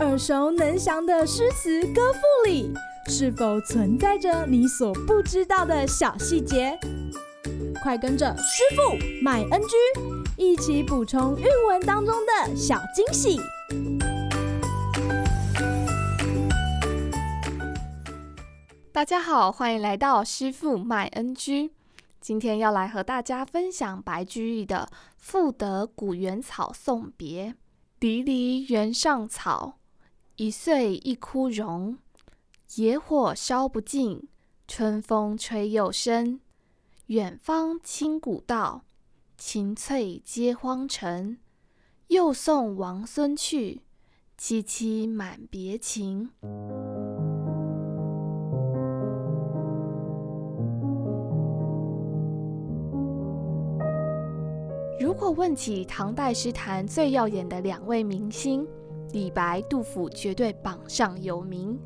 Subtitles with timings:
[0.00, 2.72] 耳熟能详的诗词歌赋里，
[3.08, 6.78] 是否存在着你所不知道的小细节？
[7.82, 9.76] 快跟着师傅麦恩居
[10.36, 13.40] 一起补充韵文当中的小惊喜！
[18.92, 21.72] 大家好，欢迎来到师傅麦恩居。
[22.20, 27.48] 今天要来和大家分享白居易的《赋得古原草送别》：
[28.04, 29.78] 离离原上草，
[30.36, 31.96] 一岁一枯荣。
[32.74, 34.28] 野火烧不尽，
[34.68, 36.38] 春风吹又生。
[37.06, 38.84] 远芳侵古道，
[39.38, 41.38] 晴翠接荒城。
[42.08, 43.80] 又送王孙去，
[44.38, 46.28] 萋萋满别情。
[55.00, 58.66] 如果问起唐代诗坛最耀眼的两位明星，
[59.12, 61.78] 李白、杜甫绝对榜上有名。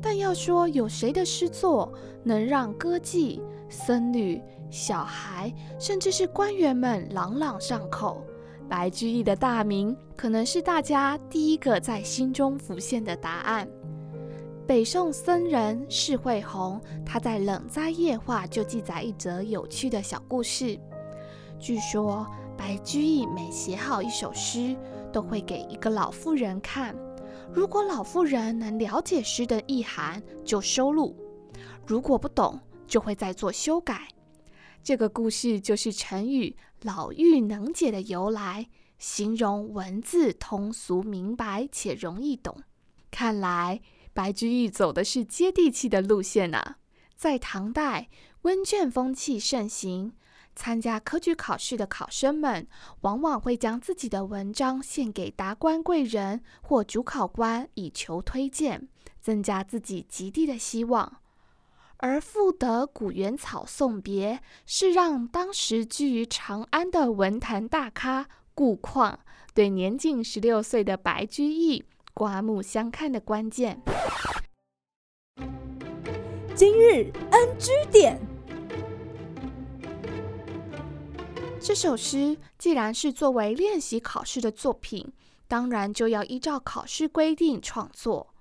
[0.00, 1.92] 但要说有谁的诗作
[2.24, 8.24] 能让歌妓、僧侣、小孩，甚至是官员们朗朗上口，
[8.68, 13.68] 白居易的大名可能是大家第一个在心中浮现的答案。
[14.66, 20.76] 北宋僧人释惠弘，他在《冷斋夜话》就记载一则有趣的小故事。
[21.62, 22.26] 据说
[22.58, 24.76] 白居易每写好一首诗，
[25.12, 26.92] 都会给一个老妇人看。
[27.54, 31.14] 如果老妇人能了解诗的意涵，就收录；
[31.86, 34.08] 如果不懂，就会再做修改。
[34.82, 38.66] 这个故事就是成语“老妪能解”的由来，
[38.98, 42.56] 形容文字通俗明白且容易懂。
[43.12, 43.80] 看来
[44.12, 46.78] 白居易走的是接地气的路线啊！
[47.14, 48.08] 在唐代，
[48.42, 50.14] 温卷风气盛行。
[50.54, 52.66] 参加科举考试的考生们，
[53.00, 58.88] 往往会将自己的文章献给达官贵人或主考官，以求推荐，
[59.20, 61.20] 增加自己及第的希望。
[61.98, 69.20] 而赋得古原草送别，是让当时居于长安的文坛大咖顾况，
[69.54, 73.80] 对年仅十六岁的白居易刮目相看的关键。
[76.54, 78.31] 今日 NG 点。
[81.64, 85.12] 这首诗既然是作为练习考试的作品，
[85.46, 88.34] 当然就要依照考试规定创作。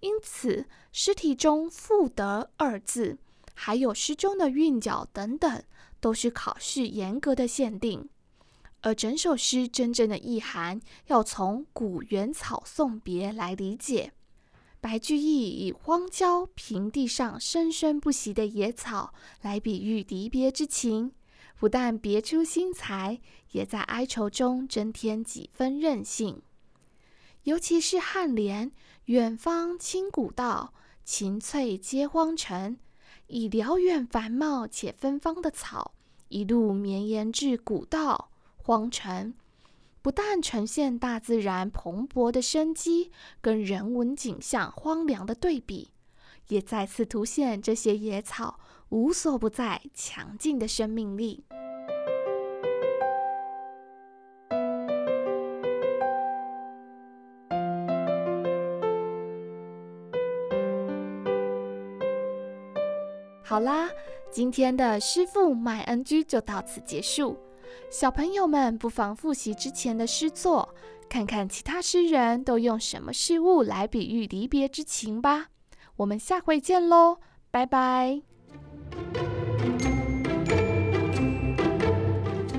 [0.00, 3.16] 因此，诗题中“赋得”二字，
[3.54, 5.62] 还有诗中的韵脚等等，
[5.98, 8.06] 都是考试严格的限定。
[8.82, 14.12] 而整首诗真正的意涵，要从“古原草送别”来理解。
[14.80, 21.12] 白居易以荒郊平地上生生不息的野草，来比喻离别之情。
[21.58, 23.20] 不但别出心裁，
[23.50, 26.40] 也在哀愁中增添几分任性。
[27.42, 28.70] 尤其是颔联
[29.06, 30.72] “远芳侵古道，
[31.04, 32.78] 晴翠接荒城”，
[33.26, 35.94] 以辽远繁茂且芬芳的草，
[36.28, 39.34] 一路绵延至古道、荒城，
[40.02, 45.90] 不但呈现大自然蓬勃的生机，跟人文景象荒凉的对比，
[46.48, 48.58] 也再次凸显这些野草
[48.90, 51.44] 无所不在、强劲的生命力。
[63.42, 63.88] 好啦，
[64.30, 67.36] 今天的师傅麦恩居就到此结束。
[67.90, 70.74] 小朋友们不妨复习之前的诗作，
[71.08, 75.48] 看看其他诗人都用什么事物来比喻离别之情吧。
[75.98, 77.18] 我们下回见喽！
[77.50, 78.22] 拜拜！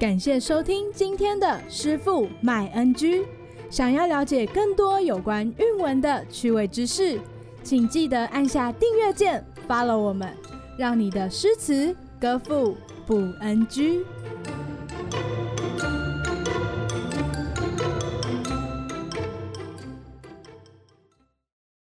[0.00, 3.24] 感谢收听今天的师傅麦恩居。
[3.70, 7.20] 想要了解更多有关韵文的趣味知识，
[7.62, 10.36] 请记得按下订阅键，follow 我们，
[10.76, 12.76] 让你的诗词歌赋
[13.06, 14.04] 不 NG。